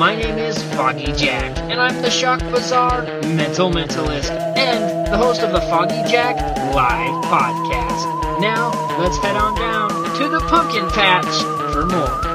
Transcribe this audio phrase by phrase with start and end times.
[0.00, 5.42] My name is Foggy Jack, and I'm the Shock Bazaar mental mentalist and the host
[5.42, 6.36] of the Foggy Jack
[6.74, 8.40] Live Podcast.
[8.40, 11.42] Now, let's head on down to the pumpkin patch
[11.74, 12.29] for more.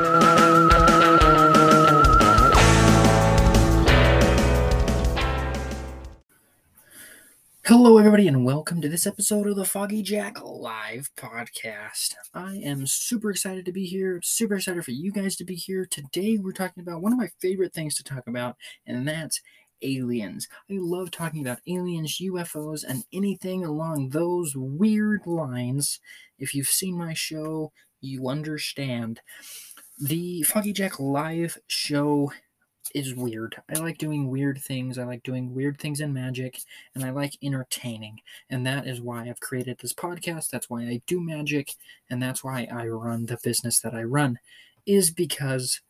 [7.68, 12.14] Hello, everybody, and welcome to this episode of the Foggy Jack Live Podcast.
[12.32, 15.88] I am super excited to be here, super excited for you guys to be here.
[15.90, 18.56] Today, we're talking about one of my favorite things to talk about,
[18.86, 19.42] and that's
[19.82, 20.48] aliens.
[20.70, 26.00] I love talking about aliens, UFOs, and anything along those weird lines.
[26.38, 29.22] If you've seen my show, you understand.
[29.98, 32.32] The Foggy Jack Live show
[32.94, 33.56] is weird.
[33.74, 34.98] I like doing weird things.
[34.98, 36.60] I like doing weird things in magic,
[36.94, 38.22] and I like entertaining.
[38.50, 40.50] And that is why I've created this podcast.
[40.50, 41.74] That's why I do magic,
[42.10, 44.40] and that's why I run the business that I run,
[44.86, 45.82] is because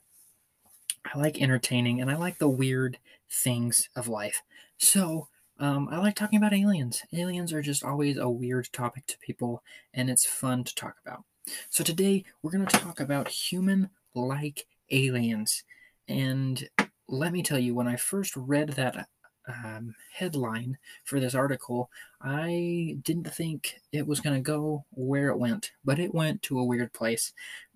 [1.13, 2.97] I like entertaining and I like the weird
[3.29, 4.41] things of life.
[4.77, 5.27] So,
[5.59, 7.03] um, I like talking about aliens.
[7.13, 11.23] Aliens are just always a weird topic to people, and it's fun to talk about.
[11.69, 15.63] So, today we're going to talk about human like aliens.
[16.07, 16.69] And
[17.07, 19.07] let me tell you, when I first read that
[19.47, 21.89] um, headline for this article,
[22.21, 26.59] I didn't think it was going to go where it went, but it went to
[26.59, 27.33] a weird place.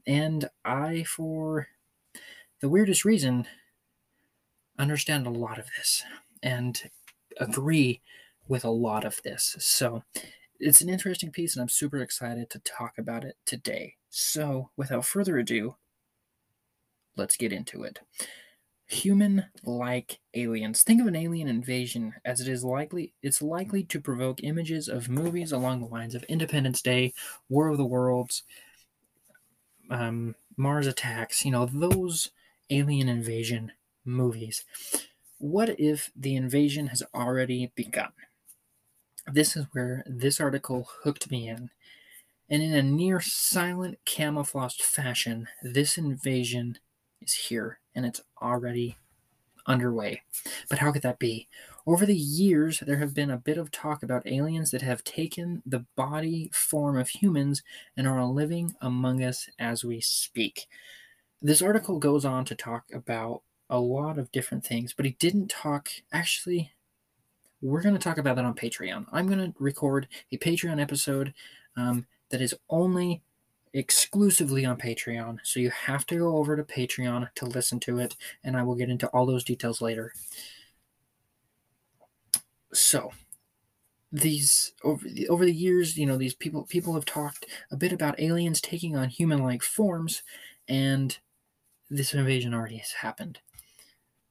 [0.08, 1.68] And I, for
[2.62, 3.48] the weirdest reason,
[4.78, 6.04] understand a lot of this
[6.42, 6.82] and
[7.38, 8.02] agree
[8.48, 9.56] with a lot of this.
[9.60, 10.04] So
[10.60, 13.96] it's an interesting piece, and I'm super excited to talk about it today.
[14.10, 15.76] So, without further ado,
[17.16, 18.00] let's get into it
[18.90, 20.84] human like aliens.
[20.84, 25.10] Think of an alien invasion as it is likely it's likely to provoke images of
[25.10, 27.14] movies along the lines of independence day
[27.50, 28.44] war of the worlds
[29.92, 32.32] um, mars attacks you know those
[32.70, 33.72] alien invasion
[34.06, 34.66] movies.
[35.38, 38.12] What if the invasion has already begun?
[39.32, 41.70] This is where this article hooked me in.
[42.50, 46.80] And in a near silent camouflaged fashion this invasion
[47.22, 48.98] is here and it's already
[49.66, 50.22] underway.
[50.70, 51.48] But how could that be?
[51.86, 55.62] Over the years, there have been a bit of talk about aliens that have taken
[55.66, 57.64] the body form of humans
[57.96, 60.68] and are living among us as we speak.
[61.42, 65.50] This article goes on to talk about a lot of different things, but he didn't
[65.50, 66.72] talk, actually,
[67.62, 69.06] we're going to talk about that on Patreon.
[69.12, 71.34] I'm going to record a Patreon episode
[71.76, 73.22] um, that is only
[73.74, 75.40] exclusively on Patreon.
[75.44, 78.76] So you have to go over to Patreon to listen to it, and I will
[78.76, 80.14] get into all those details later.
[82.74, 83.12] So,
[84.12, 87.92] these over the, over the years, you know, these people people have talked a bit
[87.92, 90.24] about aliens taking on human-like forms,
[90.68, 91.18] and
[91.90, 93.40] this invasion already has happened.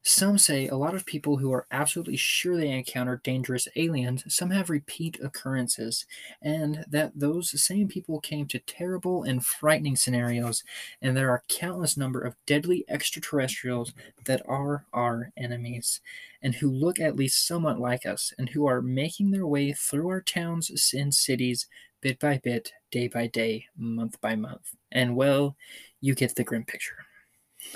[0.03, 4.51] Some say a lot of people who are absolutely sure they encountered dangerous aliens, some
[4.51, 6.07] have repeat occurrences,
[6.41, 10.65] and that those same people came to terrible and frightening scenarios,
[11.03, 13.93] and there are countless number of deadly extraterrestrials
[14.25, 16.01] that are our enemies,
[16.41, 20.09] and who look at least somewhat like us, and who are making their way through
[20.09, 21.67] our towns and cities
[22.01, 24.75] bit by bit, day by day, month by month.
[24.91, 25.57] And well,
[26.01, 27.05] you get the grim picture.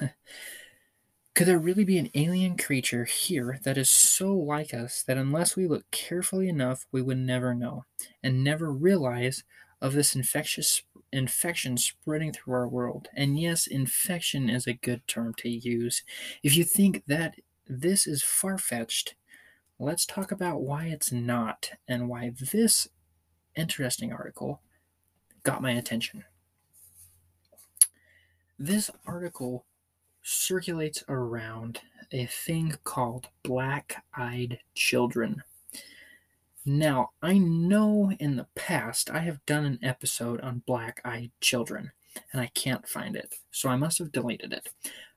[1.35, 5.57] Could there really be an alien creature here that is so like us that unless
[5.57, 7.85] we look carefully enough, we would never know
[8.23, 9.43] and never realize
[9.81, 13.09] of this infectious infection spreading through our world?
[13.15, 16.03] And yes, infection is a good term to use.
[16.43, 19.15] If you think that this is far fetched,
[19.79, 22.89] let's talk about why it's not and why this
[23.57, 24.61] interesting article
[25.45, 26.25] got my attention.
[28.59, 29.65] This article
[30.23, 31.81] circulates around
[32.13, 35.43] a thing called black eyed children.
[36.65, 41.91] Now, I know in the past I have done an episode on black eyed children,
[42.33, 44.69] and I can't find it, so I must have deleted it.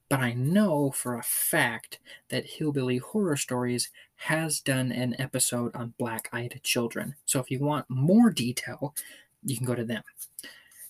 [0.09, 1.99] But I know for a fact
[2.29, 7.15] that Hillbilly Horror Stories has done an episode on black eyed children.
[7.25, 8.95] So if you want more detail,
[9.43, 10.03] you can go to them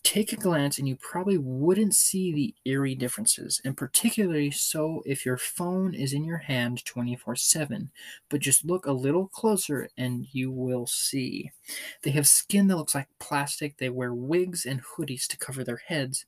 [0.06, 5.26] take a glance and you probably wouldn't see the eerie differences, and particularly so if
[5.26, 7.92] your phone is in your hand 24 7.
[8.30, 11.52] But just look a little closer and you will see.
[12.04, 15.82] They have skin that looks like plastic, they wear wigs and hoodies to cover their
[15.88, 16.26] heads.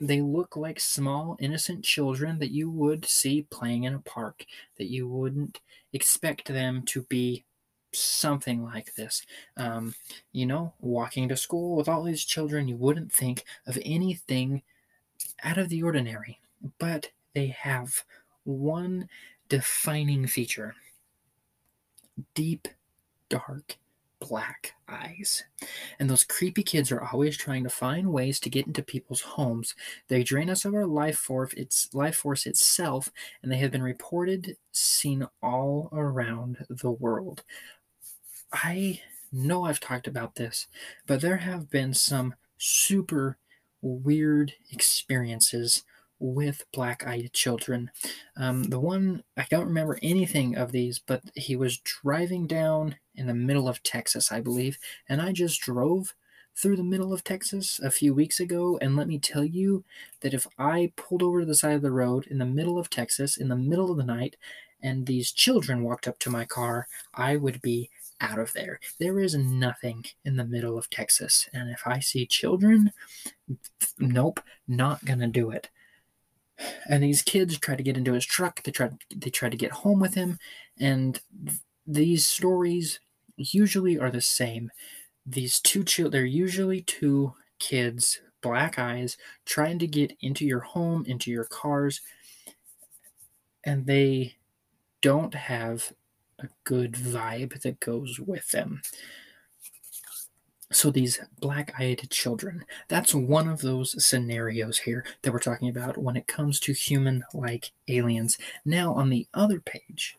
[0.00, 4.44] They look like small, innocent children that you would see playing in a park,
[4.78, 5.60] that you wouldn't
[5.92, 7.44] expect them to be
[7.92, 9.22] something like this.
[9.56, 9.94] Um,
[10.32, 14.62] you know, walking to school with all these children, you wouldn't think of anything
[15.42, 16.40] out of the ordinary,
[16.78, 18.04] but they have
[18.44, 19.08] one
[19.48, 20.74] defining feature
[22.34, 22.66] deep,
[23.28, 23.78] dark,
[24.20, 25.44] black eyes.
[25.98, 29.74] And those creepy kids are always trying to find ways to get into people's homes.
[30.08, 33.10] They drain us of our life force, its life force itself,
[33.42, 37.44] and they have been reported seen all around the world.
[38.52, 39.00] I
[39.32, 40.66] know I've talked about this,
[41.06, 43.36] but there have been some super
[43.82, 45.84] weird experiences
[46.18, 47.90] with black eyed children.
[48.36, 53.26] Um, the one, I don't remember anything of these, but he was driving down in
[53.26, 54.78] the middle of Texas, I believe,
[55.08, 56.14] and I just drove
[56.56, 59.84] through the middle of Texas a few weeks ago, and let me tell you
[60.22, 62.90] that if I pulled over to the side of the road in the middle of
[62.90, 64.36] Texas, in the middle of the night,
[64.82, 68.80] and these children walked up to my car, I would be out of there.
[68.98, 71.48] There is nothing in the middle of Texas.
[71.52, 72.92] And if I see children,
[73.98, 75.68] nope, not gonna do it
[76.88, 79.70] and these kids try to get into his truck they try they try to get
[79.70, 80.38] home with him
[80.78, 83.00] and th- these stories
[83.36, 84.70] usually are the same
[85.24, 91.04] these two children they're usually two kids black eyes trying to get into your home
[91.06, 92.00] into your cars
[93.64, 94.34] and they
[95.00, 95.92] don't have
[96.38, 98.80] a good vibe that goes with them
[100.70, 106.16] so these black-eyed children, that's one of those scenarios here that we're talking about when
[106.16, 108.36] it comes to human-like aliens.
[108.64, 110.18] Now on the other page,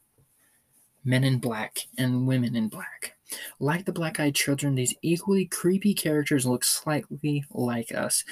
[1.04, 3.16] men in black and women in black.
[3.60, 8.24] Like the black eyed children, these equally creepy characters look slightly like us,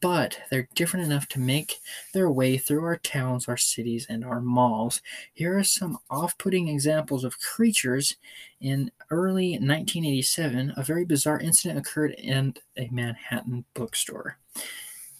[0.00, 1.76] but they're different enough to make
[2.12, 5.02] their way through our towns, our cities, and our malls.
[5.32, 8.16] Here are some off putting examples of creatures.
[8.60, 14.38] In early 1987, a very bizarre incident occurred in a Manhattan bookstore.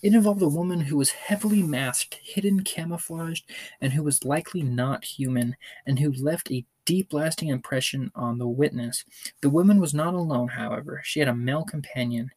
[0.03, 3.44] It involved a woman who was heavily masked, hidden, camouflaged,
[3.82, 5.56] and who was likely not human,
[5.87, 9.04] and who left a deep lasting impression on the witness.
[9.42, 11.00] The woman was not alone, however.
[11.04, 12.32] She had a male companion.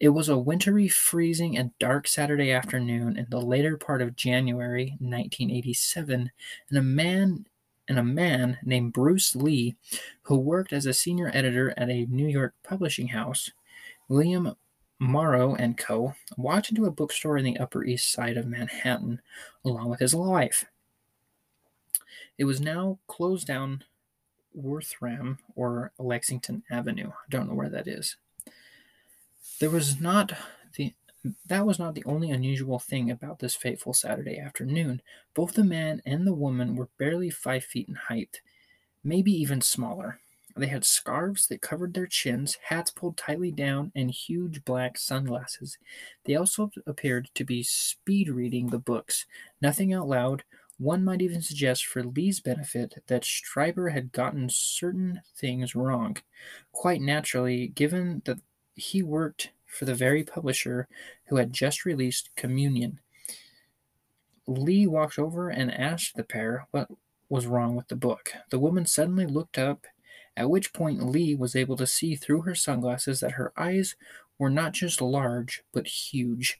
[0.00, 4.96] It was a wintry, freezing, and dark Saturday afternoon in the later part of January
[5.00, 6.30] 1987,
[6.70, 7.44] and a man
[7.86, 9.76] and a man named Bruce Lee,
[10.22, 13.50] who worked as a senior editor at a New York publishing house,
[14.08, 14.56] William
[14.98, 19.20] Morrow and Co., walked into a bookstore in the Upper East Side of Manhattan
[19.62, 20.64] along with his wife.
[22.38, 23.84] It was now closed down
[24.54, 27.10] Wortham or Lexington Avenue.
[27.10, 28.16] I don't know where that is.
[29.60, 30.32] There was not
[30.76, 30.94] the
[31.46, 35.00] that was not the only unusual thing about this fateful Saturday afternoon.
[35.32, 38.42] Both the man and the woman were barely five feet in height,
[39.02, 40.20] maybe even smaller.
[40.56, 45.78] They had scarves that covered their chins, hats pulled tightly down, and huge black sunglasses.
[46.24, 49.26] They also appeared to be speed reading the books,
[49.60, 50.44] nothing out loud.
[50.78, 56.16] One might even suggest, for Lee's benefit, that Strieber had gotten certain things wrong.
[56.72, 58.38] Quite naturally, given that
[58.74, 60.88] he worked for the very publisher
[61.26, 63.00] who had just released Communion.
[64.46, 66.88] Lee walked over and asked the pair what
[67.28, 68.32] was wrong with the book.
[68.50, 69.86] The woman suddenly looked up
[70.36, 73.94] at which point Lee was able to see through her sunglasses that her eyes
[74.38, 76.58] were not just large, but huge.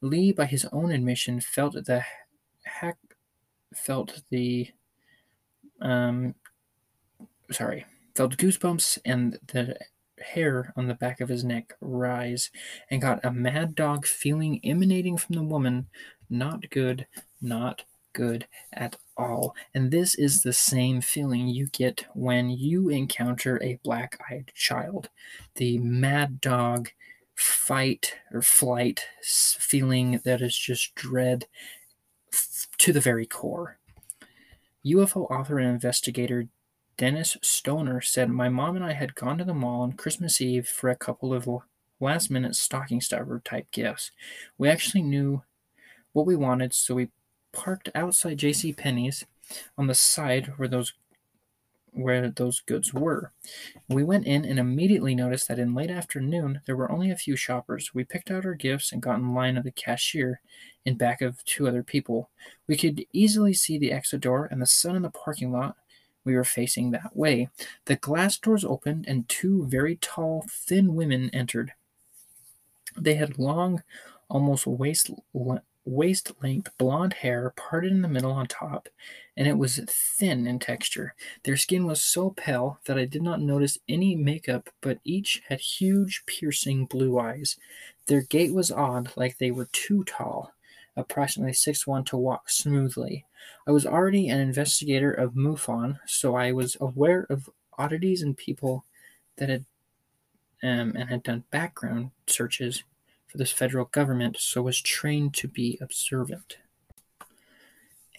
[0.00, 2.04] Lee, by his own admission, felt the
[2.64, 2.98] hack
[3.76, 4.68] felt the
[5.80, 6.34] um
[7.50, 9.76] sorry, felt goosebumps and the
[10.20, 12.50] hair on the back of his neck rise
[12.90, 15.86] and got a mad dog feeling emanating from the woman.
[16.30, 17.06] Not good,
[17.40, 19.54] not good at all.
[19.74, 25.10] And this is the same feeling you get when you encounter a black eyed child.
[25.56, 26.90] The mad dog
[27.34, 31.46] fight or flight feeling that is just dread
[32.78, 33.78] to the very core.
[34.84, 36.46] UFO author and investigator
[36.96, 40.68] Dennis Stoner said, My mom and I had gone to the mall on Christmas Eve
[40.68, 41.48] for a couple of
[41.98, 44.12] last minute stocking stuffer type gifts.
[44.58, 45.42] We actually knew
[46.12, 47.08] what we wanted, so we
[47.52, 48.72] parked outside J.C.
[48.72, 49.24] Penney's
[49.76, 50.92] on the side where those
[51.94, 53.32] where those goods were.
[53.88, 57.36] We went in and immediately noticed that in late afternoon there were only a few
[57.36, 57.94] shoppers.
[57.94, 60.40] We picked out our gifts and got in line of the cashier
[60.84, 62.30] in back of two other people.
[62.66, 65.76] We could easily see the exit door and the sun in the parking lot.
[66.24, 67.48] We were facing that way.
[67.84, 71.72] The glass doors opened and two very tall, thin women entered.
[72.96, 73.82] They had long,
[74.28, 75.10] almost waist
[75.84, 78.88] waist length blonde hair parted in the middle on top,
[79.36, 81.14] and it was thin in texture.
[81.44, 85.60] Their skin was so pale that I did not notice any makeup, but each had
[85.60, 87.56] huge, piercing blue eyes.
[88.06, 90.52] Their gait was odd, like they were too tall.
[90.96, 93.26] approximately six one, to walk smoothly.
[93.66, 98.84] I was already an investigator of MUFON, so I was aware of oddities and people
[99.36, 99.64] that had
[100.62, 102.84] um, and had done background searches
[103.34, 106.58] for this federal government, so was trained to be observant.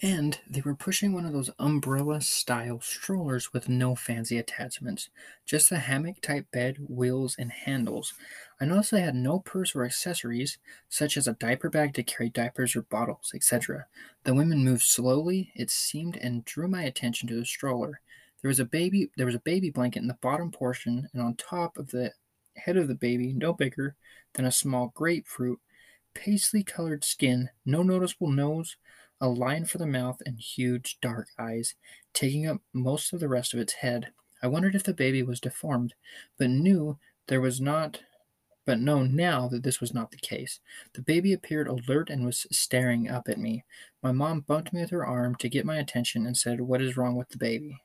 [0.02, 5.08] And they were pushing one of those umbrella style strollers with no fancy attachments,
[5.46, 8.12] just a hammock type bed, wheels, and handles.
[8.60, 10.58] I noticed they had no purse or accessories,
[10.90, 13.86] such as a diaper bag to carry diapers or bottles, etc.
[14.24, 18.00] The women moved slowly, it seemed, and drew my attention to the stroller.
[18.42, 21.36] There was a baby there was a baby blanket in the bottom portion, and on
[21.36, 22.12] top of the
[22.56, 23.96] head of the baby, no bigger
[24.34, 25.60] than a small grapefruit,
[26.14, 28.76] paisley colored skin, no noticeable nose,
[29.20, 31.74] a line for the mouth, and huge dark eyes,
[32.12, 34.08] taking up most of the rest of its head.
[34.42, 35.94] I wondered if the baby was deformed,
[36.38, 36.98] but knew
[37.28, 38.00] there was not
[38.66, 40.58] but know now that this was not the case.
[40.92, 43.64] The baby appeared alert and was staring up at me.
[44.02, 46.96] My mom bumped me with her arm to get my attention and said, What is
[46.96, 47.80] wrong with the baby?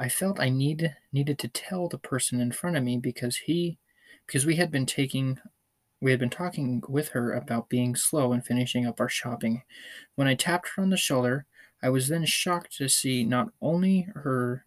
[0.00, 3.78] I felt I need, needed to tell the person in front of me because he
[4.26, 5.38] because we had been taking
[6.00, 9.62] we had been talking with her about being slow and finishing up our shopping.
[10.14, 11.44] When I tapped her on the shoulder,
[11.82, 14.64] I was then shocked to see not only her,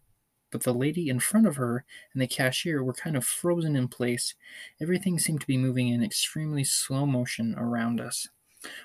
[0.51, 3.87] but the lady in front of her and the cashier were kind of frozen in
[3.87, 4.35] place.
[4.79, 8.27] Everything seemed to be moving in extremely slow motion around us.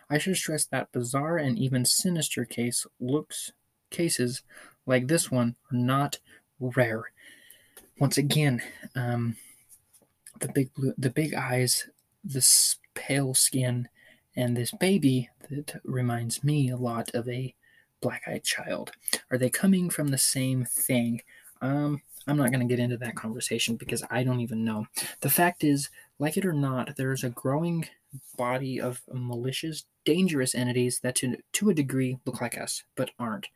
[0.08, 3.52] I should stress that bizarre and even sinister case looks
[3.90, 4.42] cases
[4.86, 6.18] like this one are not
[6.60, 7.04] rare.
[7.98, 8.62] Once again,
[8.94, 9.36] um,
[10.40, 11.88] the big blue, the big eyes
[12.24, 13.88] this pale skin
[14.36, 17.54] and this baby that reminds me a lot of a
[18.00, 18.92] black-eyed child.
[19.30, 21.22] Are they coming from the same thing?
[21.60, 24.86] Um, I'm not going to get into that conversation because I don't even know.
[25.20, 25.88] The fact is,
[26.18, 27.86] like it or not, there is a growing
[28.36, 33.48] body of malicious, dangerous entities that, to, to a degree, look like us, but aren't.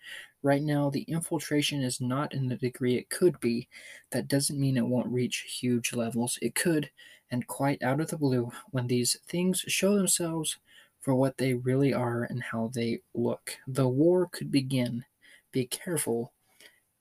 [0.43, 3.69] Right now, the infiltration is not in the degree it could be.
[4.11, 6.39] That doesn't mean it won't reach huge levels.
[6.43, 6.91] It could,
[7.31, 10.59] and quite out of the blue when these things show themselves
[11.01, 13.57] for what they really are and how they look.
[13.67, 15.05] The war could begin.
[15.53, 16.33] Be careful,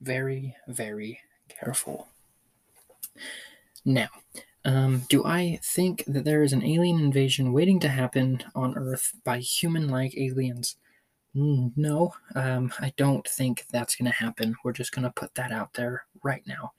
[0.01, 2.07] very, very careful.
[3.86, 4.10] Now,
[4.65, 9.13] um, do I think that there is an alien invasion waiting to happen on Earth
[9.24, 10.75] by human like aliens?
[11.34, 14.56] No, um, I don't think that's going to happen.
[14.64, 16.74] We're just going to put that out there right now.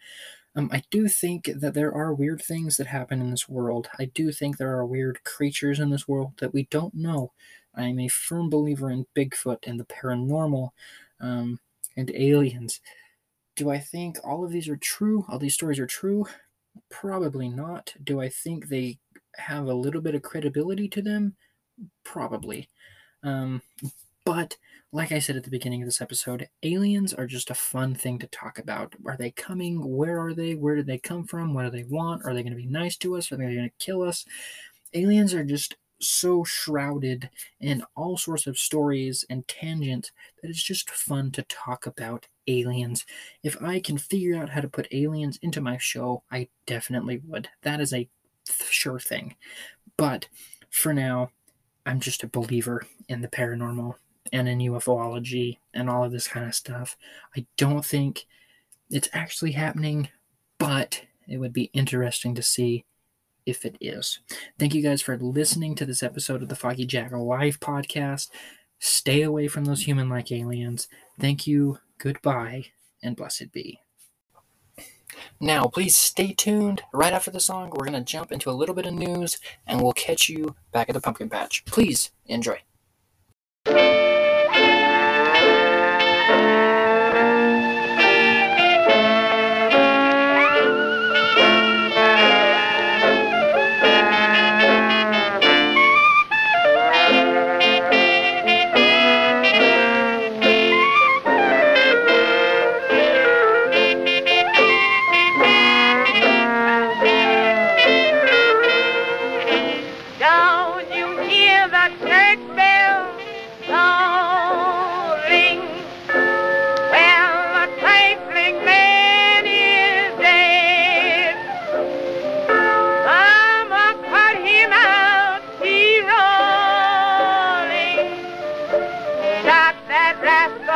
[0.57, 3.89] Um, I do think that there are weird things that happen in this world.
[3.99, 7.33] I do think there are weird creatures in this world that we don't know.
[7.75, 10.71] I am a firm believer in Bigfoot and the paranormal
[11.21, 11.59] um,
[11.97, 12.81] and aliens.
[13.57, 15.25] Do I think all of these are true?
[15.29, 16.27] All these stories are true?
[16.91, 17.95] Probably not.
[18.05, 18.99] Do I think they
[19.37, 21.37] have a little bit of credibility to them?
[22.05, 22.69] Probably.
[23.23, 23.63] Um,
[24.25, 24.57] but
[24.93, 28.19] like I said at the beginning of this episode, aliens are just a fun thing
[28.19, 28.95] to talk about.
[29.07, 29.97] Are they coming?
[29.97, 30.55] Where are they?
[30.55, 31.55] Where did they come from?
[31.55, 32.25] What do they want?
[32.25, 33.33] Are they going to be nice to us?
[33.33, 34.27] Are they going to kill us?
[34.93, 40.11] Aliens are just so shrouded in all sorts of stories and tangents
[40.43, 43.07] that it's just fun to talk about aliens.
[43.43, 47.49] If I can figure out how to put aliens into my show, I definitely would.
[47.63, 48.09] That is a
[48.69, 49.37] sure thing.
[49.97, 50.27] But
[50.71, 51.31] for now,
[51.87, 53.95] I'm just a believer in the paranormal
[54.33, 56.97] and in UFOlogy and all of this kind of stuff.
[57.37, 58.27] I don't think
[58.91, 60.09] it's actually happening,
[60.59, 62.85] but it would be interesting to see
[63.47, 64.21] if it is.
[64.59, 68.29] Thank you guys for listening to this episode of the Foggy Jack Live podcast.
[68.79, 70.89] Stay away from those human like aliens.
[71.19, 72.67] Thank you, goodbye,
[73.03, 73.81] and blessed be.
[75.41, 76.83] Now, please stay tuned.
[76.93, 79.81] Right after the song, we're going to jump into a little bit of news and
[79.81, 81.65] we'll catch you back at the pumpkin patch.
[81.65, 82.61] Please enjoy.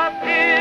[0.06, 0.55] happy.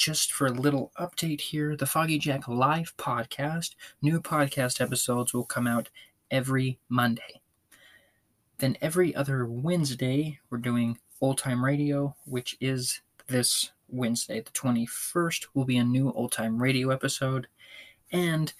[0.00, 5.44] Just for a little update here, the Foggy Jack Live podcast, new podcast episodes will
[5.44, 5.90] come out
[6.30, 7.42] every Monday.
[8.56, 15.48] Then every other Wednesday, we're doing Old Time Radio, which is this Wednesday, the 21st,
[15.52, 17.46] will be a new Old Time Radio episode.
[18.10, 18.54] And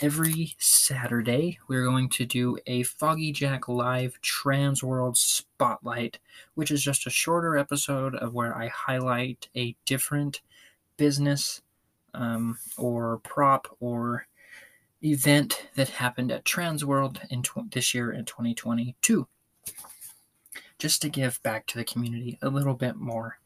[0.00, 6.18] every Saturday, we're going to do a Foggy Jack Live Trans World Spotlight,
[6.56, 10.40] which is just a shorter episode of where I highlight a different
[11.00, 11.62] business
[12.12, 14.26] um, or prop or
[15.02, 19.26] event that happened at Trans World in tw- this year in 2022.
[20.78, 23.38] Just to give back to the community a little bit more.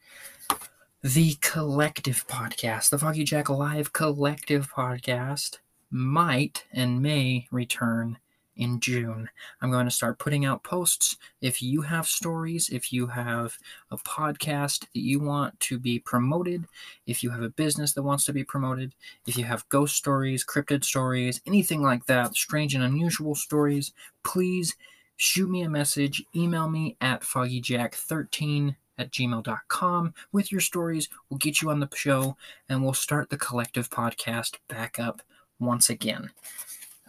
[1.00, 5.58] The Collective Podcast, the Foggy Jack Live Collective Podcast
[5.92, 8.18] might and may return
[8.56, 9.28] in June.
[9.60, 11.16] I'm going to start putting out posts.
[11.40, 13.56] If you have stories, if you have
[13.90, 16.64] a podcast that you want to be promoted,
[17.06, 18.94] if you have a business that wants to be promoted,
[19.26, 24.76] if you have ghost stories, cryptid stories, anything like that, strange and unusual stories, please
[25.16, 31.08] shoot me a message, email me at foggyjack13 at gmail.com with your stories.
[31.28, 32.36] We'll get you on the show
[32.68, 35.22] and we'll start the collective podcast back up
[35.58, 36.30] once again.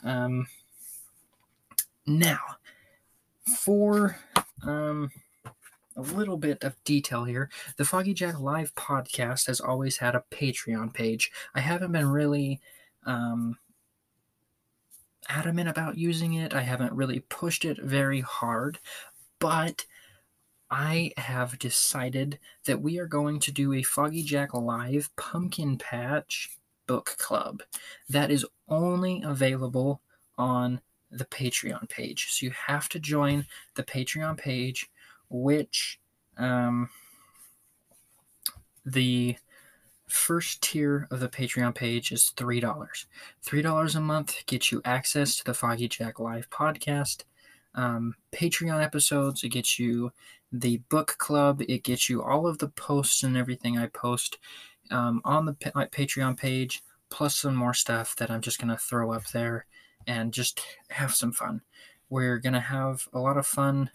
[0.04, 0.48] Um,
[2.06, 2.40] now,
[3.58, 4.18] for
[4.64, 5.12] um,
[5.96, 10.24] a little bit of detail here, the Foggy Jack Live podcast has always had a
[10.32, 11.32] Patreon page.
[11.54, 12.60] I haven't been really
[13.06, 13.58] um,
[15.30, 18.80] adamant about using it, I haven't really pushed it very hard,
[19.40, 19.86] but.
[20.72, 26.58] I have decided that we are going to do a Foggy Jack Live Pumpkin Patch
[26.88, 27.62] book club
[28.10, 30.02] that is only available
[30.40, 32.28] on the Patreon page.
[32.32, 34.90] So you have to join the Patreon page,
[35.30, 36.00] which
[36.38, 36.90] um,
[38.86, 39.38] the
[40.08, 43.06] first tier of the Patreon page is $3.
[43.46, 47.24] $3 a month gets you access to the Foggy Jack Live podcast.
[47.74, 50.12] Um, Patreon episodes, it gets you
[50.52, 54.38] the book club, it gets you all of the posts and everything I post
[54.92, 59.12] um, on the Patreon page, plus some more stuff that I'm just going to throw
[59.12, 59.66] up there
[60.08, 61.62] and just have some fun.
[62.10, 63.90] We're going to have a lot of fun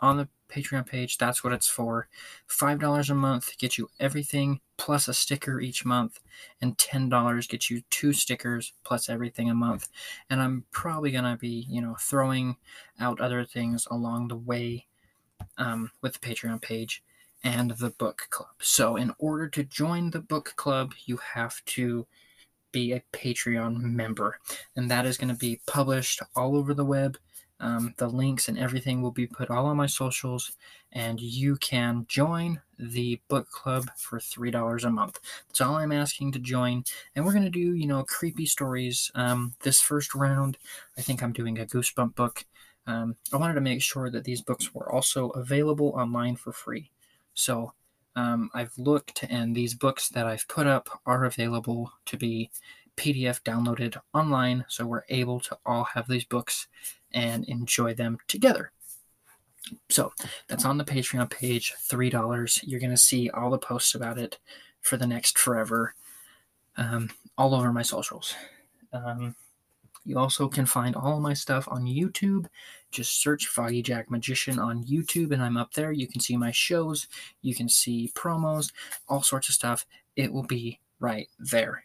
[0.00, 1.18] on the Patreon page.
[1.18, 2.08] That's what it's for.
[2.48, 6.20] $5 a month gets you everything plus a sticker each month,
[6.60, 9.88] and $10 gets you two stickers plus everything a month.
[10.30, 12.56] And I'm probably going to be, you know, throwing
[12.98, 14.86] out other things along the way
[15.56, 17.02] um, with the Patreon page
[17.44, 18.54] and the book club.
[18.60, 22.06] So, in order to join the book club, you have to
[22.72, 24.38] be a Patreon member,
[24.76, 27.18] and that is going to be published all over the web.
[27.60, 30.52] Um, the links and everything will be put all on my socials,
[30.92, 35.18] and you can join the book club for three dollars a month.
[35.48, 36.84] That's all I'm asking to join,
[37.16, 39.10] and we're gonna do you know creepy stories.
[39.16, 40.56] Um, this first round,
[40.96, 42.44] I think I'm doing a goosebump book.
[42.86, 46.90] Um, I wanted to make sure that these books were also available online for free.
[47.34, 47.72] So
[48.16, 52.50] um, I've looked, and these books that I've put up are available to be
[52.96, 56.66] PDF downloaded online, so we're able to all have these books
[57.12, 58.72] and enjoy them together.
[59.88, 60.12] So
[60.48, 62.60] that's on the Patreon page, $3.
[62.62, 64.38] You're going to see all the posts about it
[64.80, 65.94] for the next forever,
[66.76, 68.34] um, all over my socials.
[68.92, 69.36] Um,
[70.08, 72.46] you also can find all of my stuff on YouTube.
[72.90, 75.92] Just search Foggy Jack Magician on YouTube, and I'm up there.
[75.92, 77.08] You can see my shows,
[77.42, 78.72] you can see promos,
[79.06, 79.84] all sorts of stuff.
[80.16, 81.84] It will be right there.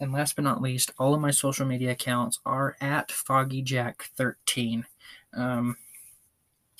[0.00, 4.84] And last but not least, all of my social media accounts are at FoggyJack13.
[5.34, 5.76] Um,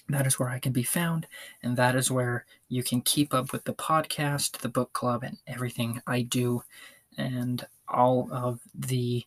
[0.08, 1.26] that is where I can be found,
[1.62, 5.36] and that is where you can keep up with the podcast, the book club, and
[5.46, 6.62] everything I do,
[7.18, 9.26] and all of the